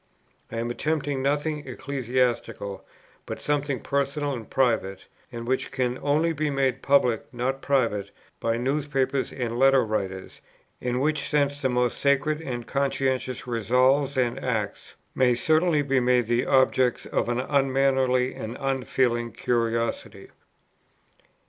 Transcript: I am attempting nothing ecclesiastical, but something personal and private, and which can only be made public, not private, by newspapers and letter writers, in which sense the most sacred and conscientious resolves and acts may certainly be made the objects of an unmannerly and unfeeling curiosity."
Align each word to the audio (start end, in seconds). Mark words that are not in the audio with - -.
I 0.51 0.57
am 0.57 0.71
attempting 0.71 1.21
nothing 1.21 1.67
ecclesiastical, 1.67 2.83
but 3.27 3.39
something 3.39 3.81
personal 3.81 4.33
and 4.33 4.49
private, 4.49 5.05
and 5.31 5.45
which 5.47 5.69
can 5.69 5.99
only 6.01 6.33
be 6.33 6.49
made 6.49 6.81
public, 6.81 7.31
not 7.31 7.61
private, 7.61 8.09
by 8.39 8.57
newspapers 8.57 9.31
and 9.31 9.59
letter 9.59 9.85
writers, 9.85 10.41
in 10.79 10.99
which 10.99 11.29
sense 11.29 11.61
the 11.61 11.69
most 11.69 11.99
sacred 11.99 12.41
and 12.41 12.65
conscientious 12.65 13.45
resolves 13.45 14.17
and 14.17 14.43
acts 14.43 14.95
may 15.13 15.35
certainly 15.35 15.83
be 15.83 15.99
made 15.99 16.25
the 16.25 16.47
objects 16.47 17.05
of 17.05 17.29
an 17.29 17.39
unmannerly 17.39 18.33
and 18.33 18.57
unfeeling 18.59 19.31
curiosity." 19.31 20.31